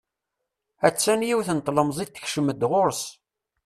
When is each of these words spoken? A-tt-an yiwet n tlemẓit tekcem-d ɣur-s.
A-tt-an 0.87 1.25
yiwet 1.27 1.49
n 1.53 1.59
tlemẓit 1.61 2.09
tekcem-d 2.13 2.61
ɣur-s. 2.71 3.03